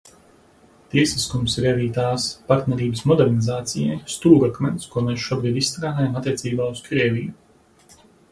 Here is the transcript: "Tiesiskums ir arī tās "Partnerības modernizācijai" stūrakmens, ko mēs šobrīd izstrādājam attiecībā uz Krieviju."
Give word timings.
"Tiesiskums 0.93 1.57
ir 1.59 1.67
arī 1.71 1.83
tās 1.97 2.23
"Partnerības 2.47 3.03
modernizācijai" 3.11 3.99
stūrakmens, 4.15 4.89
ko 4.95 5.03
mēs 5.11 5.27
šobrīd 5.29 5.61
izstrādājam 5.63 6.19
attiecībā 6.23 6.71
uz 6.77 6.83
Krieviju." 6.89 8.01